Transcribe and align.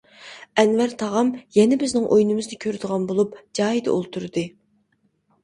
ئەنۋەر 0.61 0.95
تاغام 1.01 1.29
يەنە 1.57 1.77
بىزنىڭ 1.83 2.07
ئويۇنىمىزنى 2.15 2.59
كۆرىدىغان 2.65 3.07
بولۇپ، 3.13 3.37
جايىدا 3.61 3.95
ئولتۇردى. 3.95 4.47